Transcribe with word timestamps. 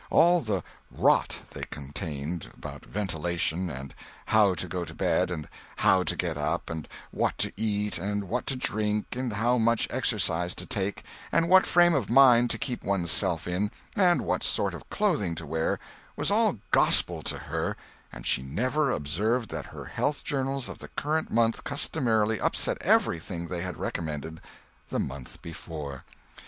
All 0.09 0.41
the 0.41 0.63
"rot" 0.89 1.41
they 1.51 1.61
contained 1.69 2.49
about 2.57 2.83
ventilation, 2.87 3.69
and 3.69 3.93
how 4.25 4.55
to 4.55 4.67
go 4.67 4.83
to 4.83 4.95
bed, 4.95 5.29
and 5.29 5.47
how 5.75 6.01
to 6.01 6.15
get 6.15 6.37
up, 6.39 6.71
and 6.71 6.87
what 7.11 7.37
to 7.37 7.53
eat, 7.55 7.99
and 7.99 8.23
what 8.23 8.47
to 8.47 8.55
drink, 8.55 9.15
and 9.15 9.33
how 9.33 9.59
much 9.59 9.85
exercise 9.91 10.55
to 10.55 10.65
take, 10.65 11.03
and 11.31 11.47
what 11.49 11.67
frame 11.67 11.93
of 11.93 12.09
mind 12.09 12.49
to 12.49 12.57
keep 12.57 12.83
one's 12.83 13.11
self 13.11 13.45
in, 13.47 13.69
and 13.95 14.23
what 14.23 14.41
sort 14.43 14.73
of 14.73 14.89
clothing 14.89 15.35
to 15.35 15.45
wear, 15.45 15.77
was 16.15 16.31
all 16.31 16.57
gospel 16.71 17.21
to 17.21 17.37
her, 17.37 17.77
and 18.11 18.25
she 18.25 18.41
never 18.41 18.89
observed 18.89 19.51
that 19.51 19.67
her 19.67 19.85
health 19.85 20.23
journals 20.23 20.67
of 20.67 20.79
the 20.79 20.87
current 20.97 21.29
month 21.31 21.63
customarily 21.63 22.39
upset 22.41 22.81
everything 22.81 23.45
they 23.45 23.61
had 23.61 23.77
recommended 23.77 24.41
the 24.89 24.97
month 24.97 25.39
before. 25.43 26.05